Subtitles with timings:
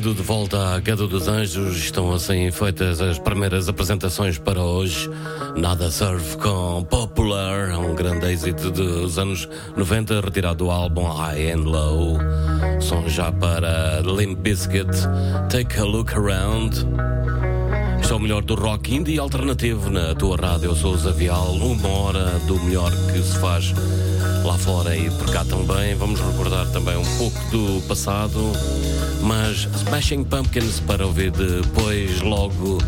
[0.00, 1.76] Bem-vindo de volta à Queda dos Anjos.
[1.76, 5.10] Estão assim feitas as primeiras apresentações para hoje.
[5.54, 9.46] Nada Surf com Popular, é um grande êxito dos anos
[9.76, 12.18] 90, retirado do álbum High and Low.
[12.80, 14.88] Som já para Limp biscuit
[15.50, 16.78] Take a Look Around.
[18.00, 20.70] Isto é o melhor do rock indie alternativo na tua rádio.
[20.70, 23.74] Eu sou o Zavial, uma hora do melhor que se faz
[24.44, 25.94] lá fora e por cá também.
[25.94, 28.52] Vamos recordar também um pouco do passado,
[29.22, 32.78] mas Smashing Pumpkins para ouvir depois, logo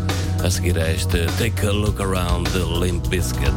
[0.43, 3.53] a seguir a este Take a Look Around the Limp Biscuit.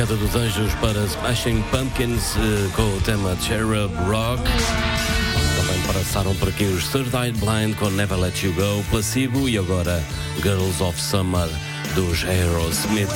[0.00, 4.42] Queda dos Anjos para Smashing Pumpkins eh, com o tema Cherub Rock.
[5.56, 9.58] Também passaram por aqui os Third Eye Blind com Never Let You Go, Placebo e
[9.58, 10.02] agora
[10.42, 11.50] Girls of Summer
[11.94, 13.10] dos Aerosmith.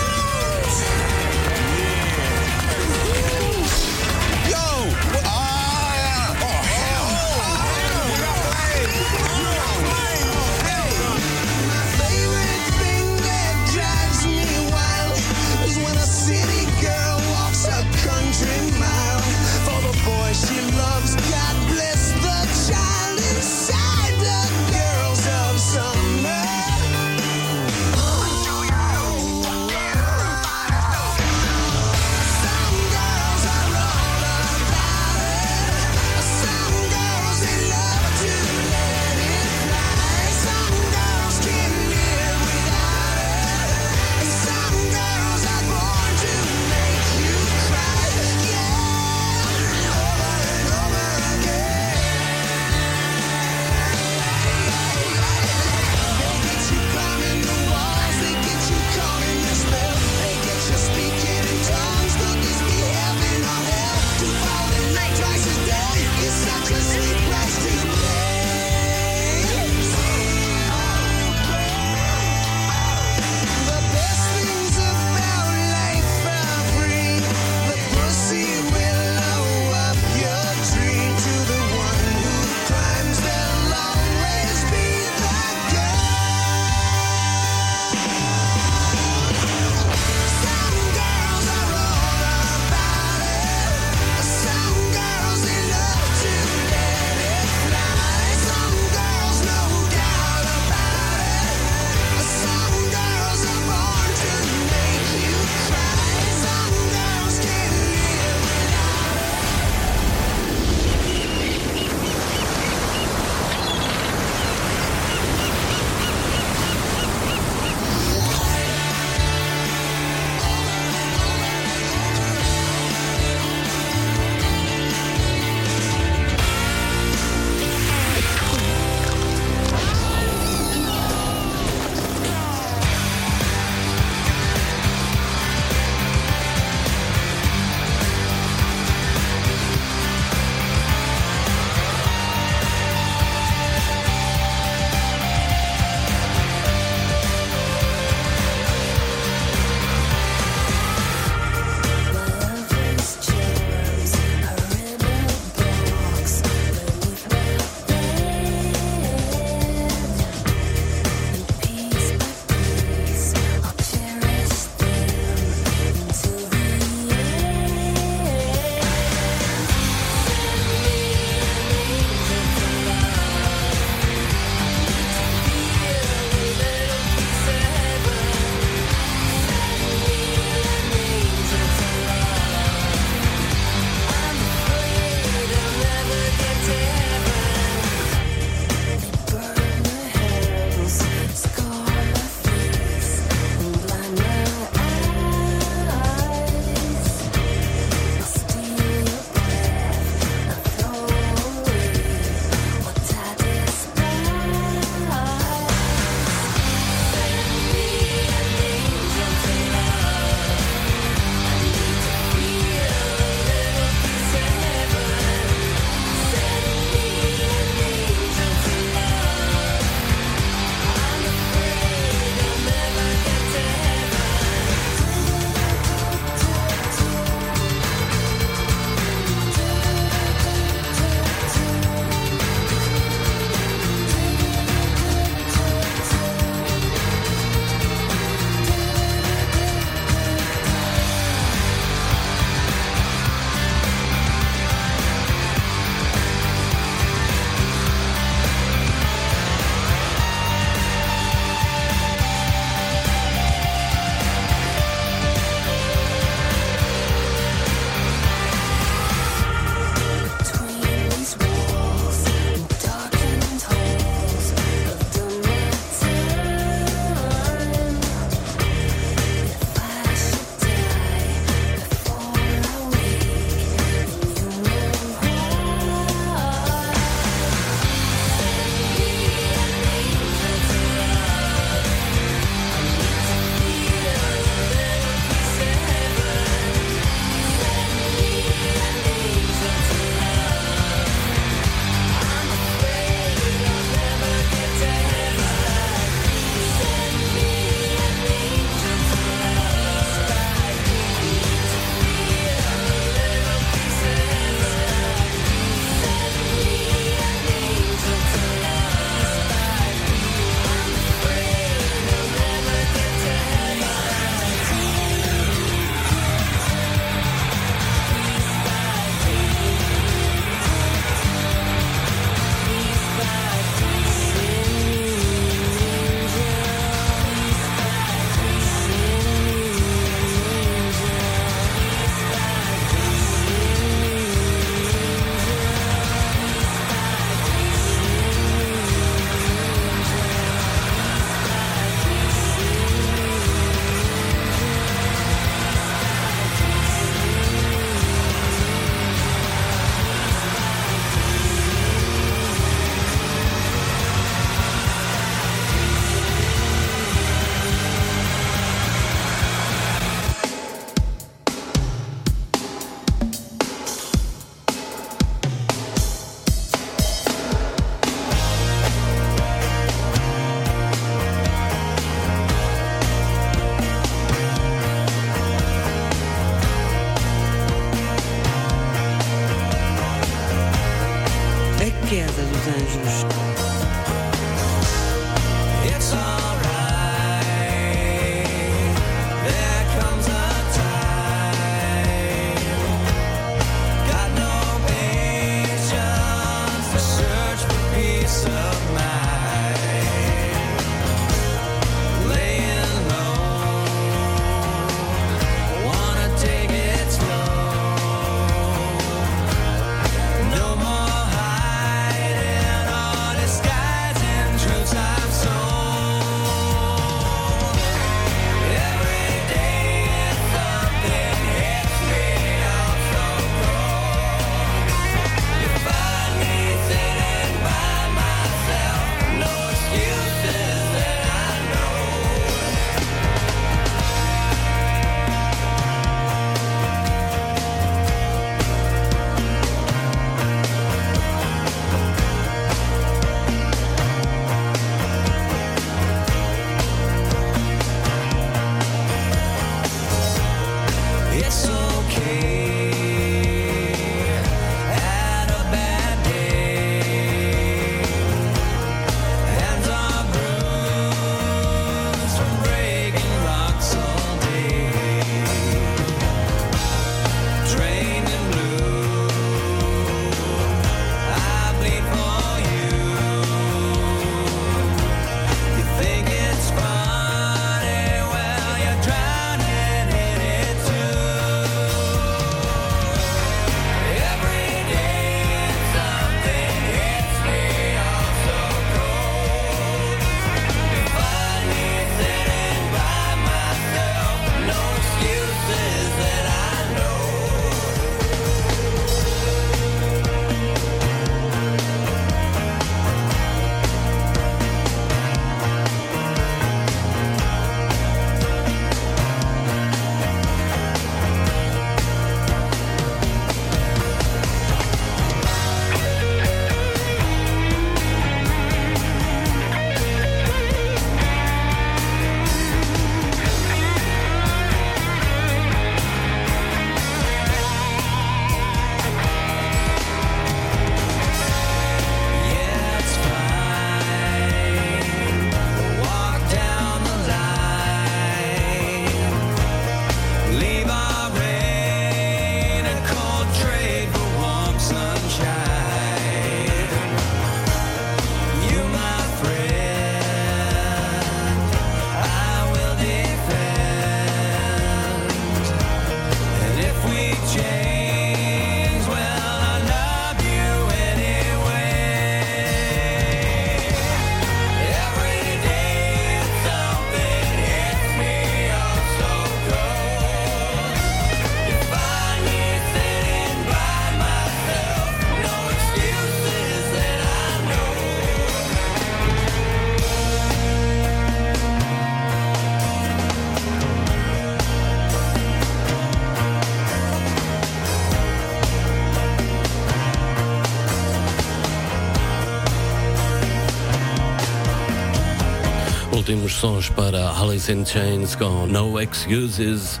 [596.46, 600.00] Temos sons para Alice in Chains com No Excuses.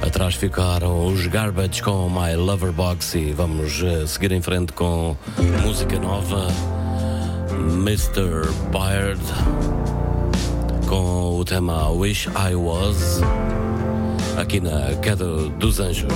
[0.00, 5.14] Atrás ficaram os Garbage com My Lover Box e vamos eh, seguir em frente com
[5.62, 6.46] música nova.
[7.74, 8.50] Mr.
[8.72, 9.20] Baird
[10.88, 13.20] com o tema Wish I Was
[14.38, 15.26] aqui na Queda
[15.58, 16.14] dos Anjos.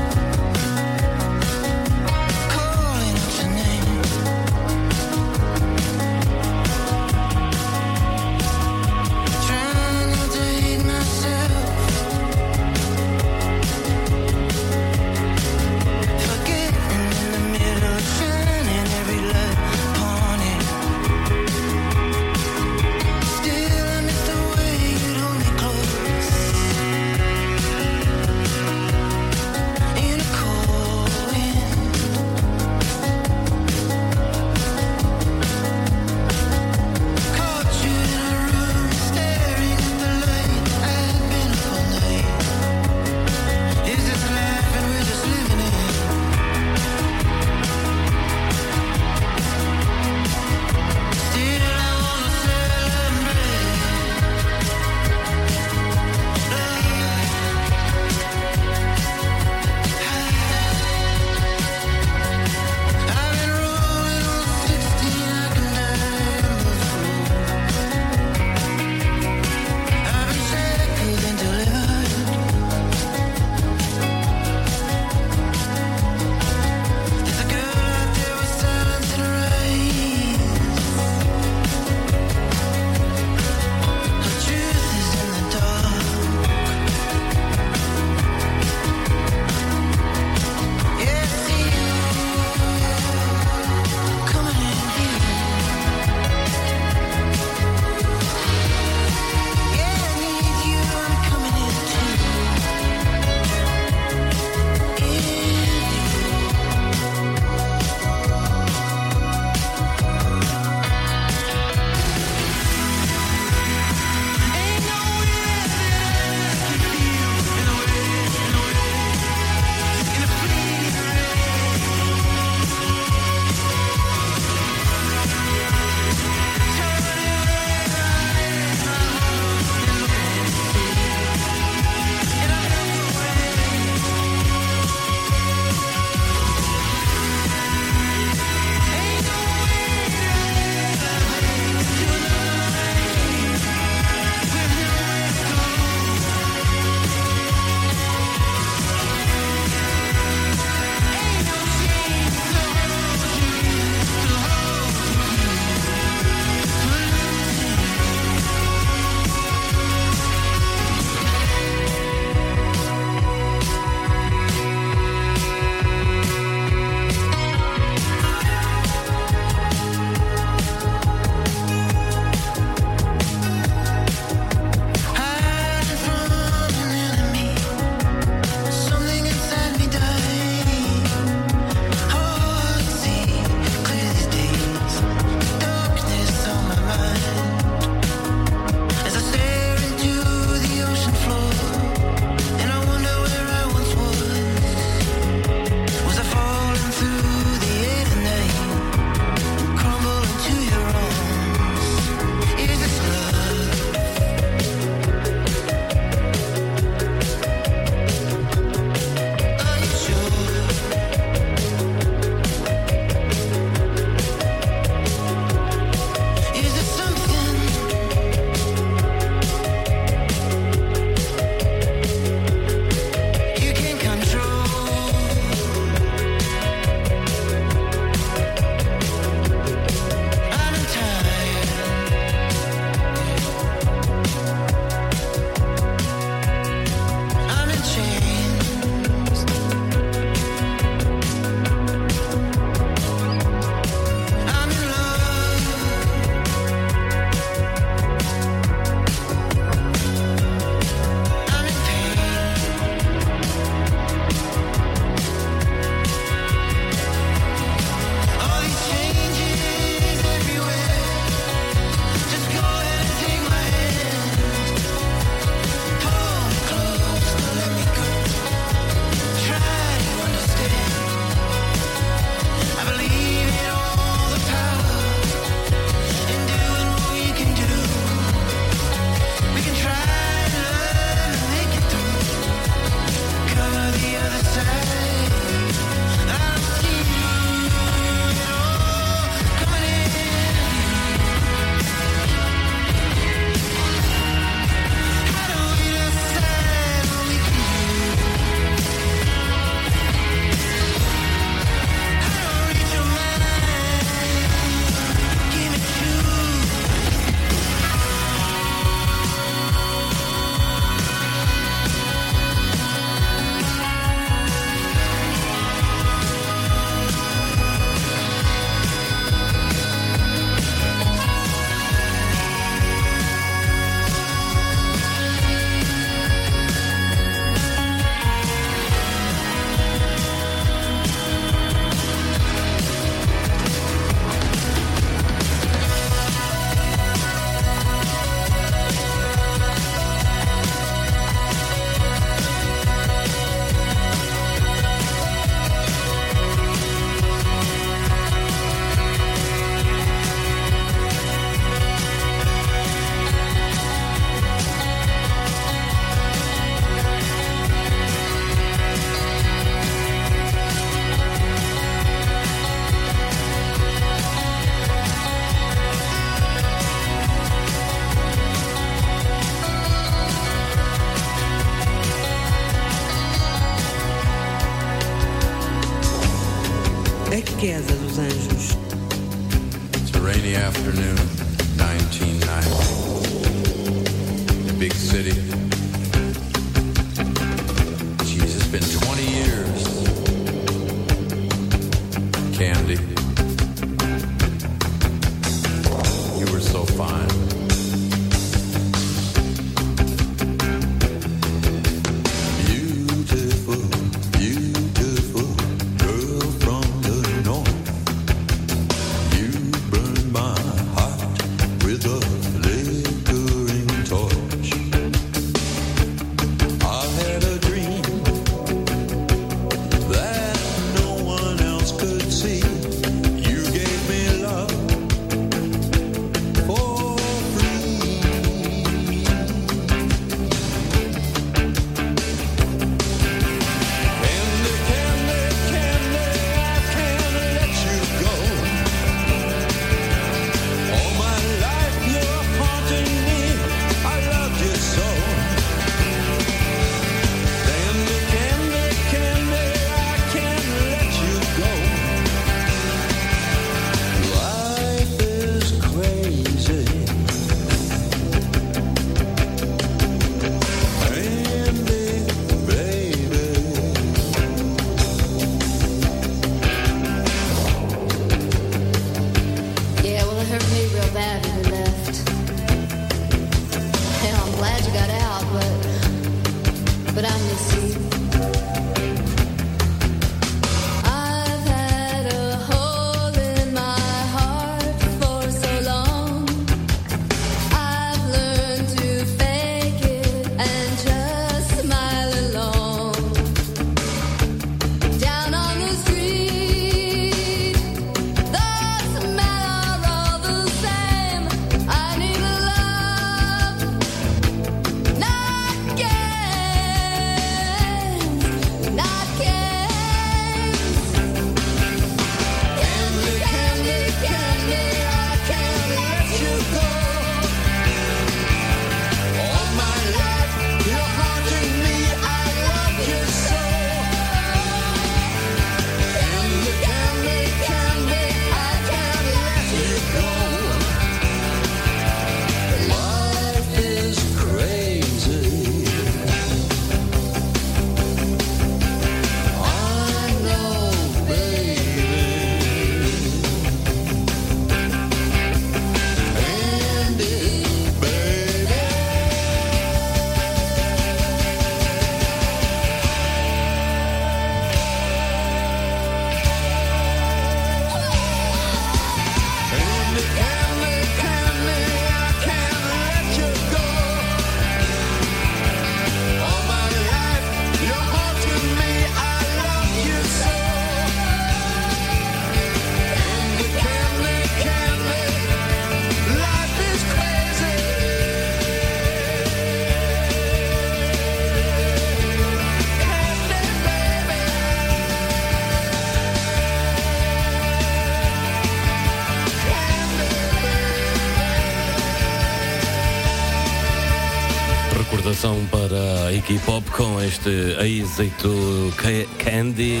[596.54, 597.50] hip hop com este
[597.80, 598.94] êxito
[599.38, 600.00] Candy.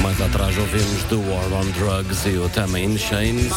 [0.00, 3.52] Mais atrás ouvimos The War on Drugs e o Tama in Chains.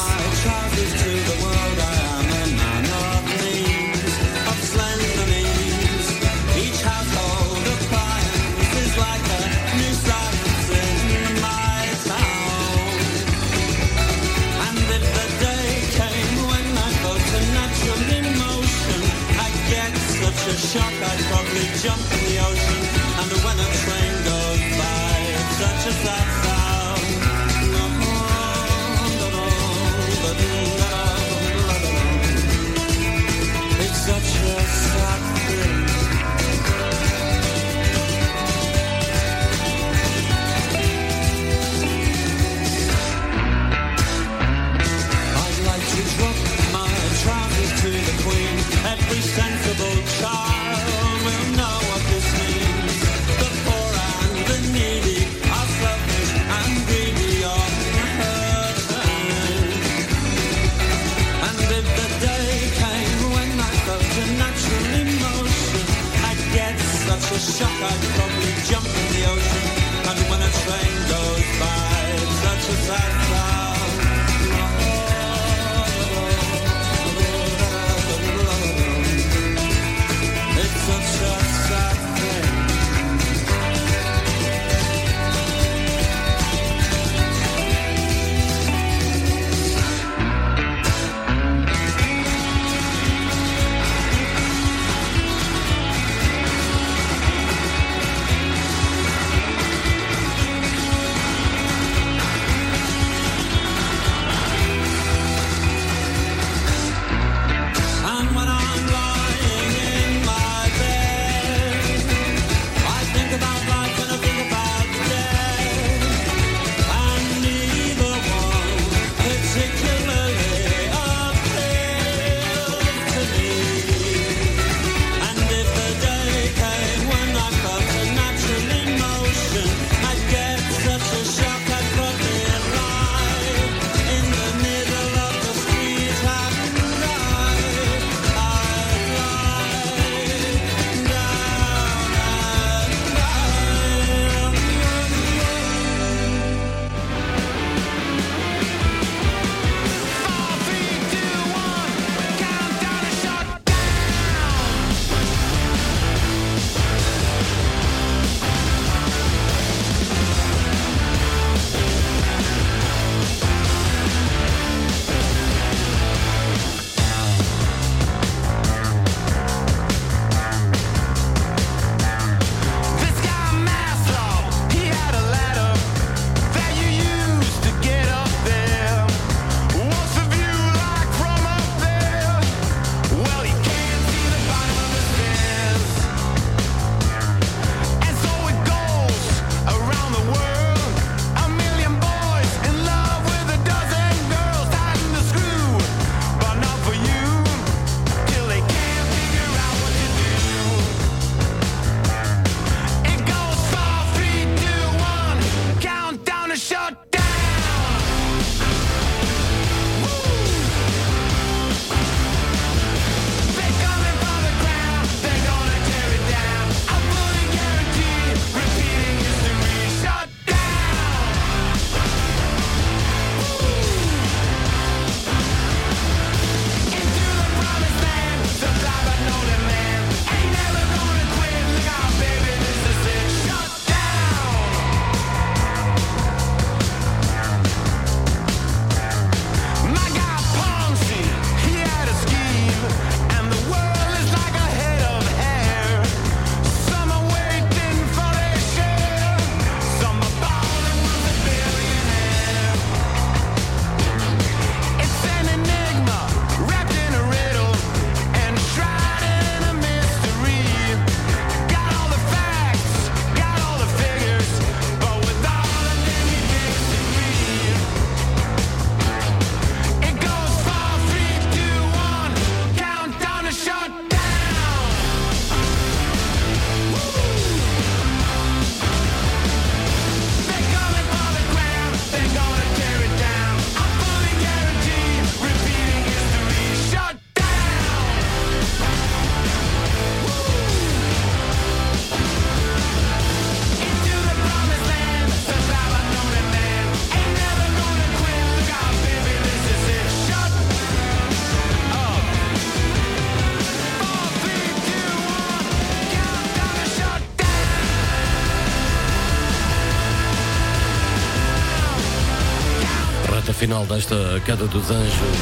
[313.77, 315.37] final desta Queda dos Anjos.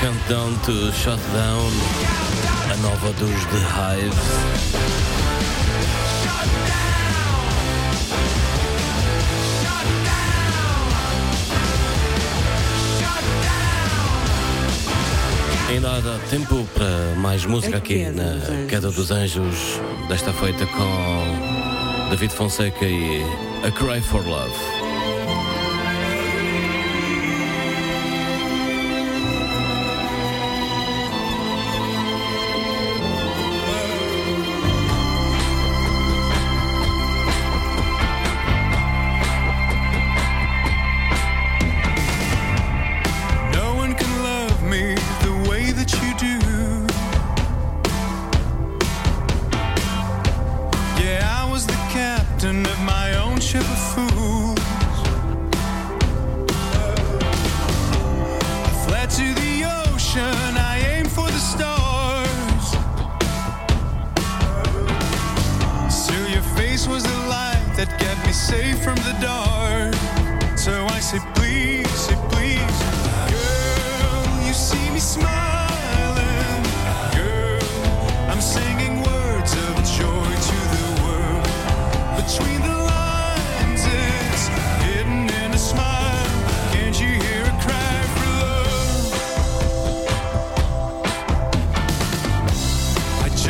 [0.00, 1.70] Countdown to Shutdown,
[2.70, 4.14] a nova dos The Hive.
[15.70, 22.10] Ainda há tempo para mais música aqui na dos Queda dos Anjos, desta feita com
[22.10, 23.22] David Fonseca e
[23.64, 24.77] A Cry for Love.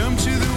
[0.08, 0.47] Come to the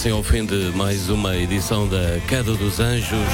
[0.00, 3.28] assim ao fim de mais uma edição da Queda dos Anjos.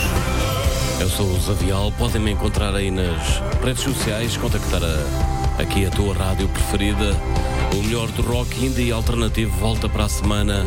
[1.00, 5.90] Eu sou o Zavial, podem me encontrar aí nas redes sociais, contactar a, aqui a
[5.90, 7.14] tua rádio preferida.
[7.72, 10.66] O melhor do rock indie alternativo volta para a semana.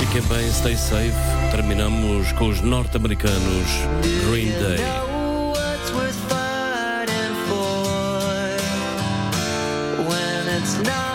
[0.00, 1.12] Fiquem bem, stay safe.
[1.52, 3.68] Terminamos com os norte-americanos
[4.28, 4.82] Green Day.
[10.56, 11.13] it's not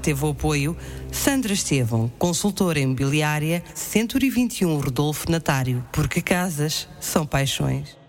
[0.00, 0.76] Teve o apoio
[1.10, 8.01] Sandra Estevam, consultora imobiliária 121 Rodolfo Natário, porque casas são paixões.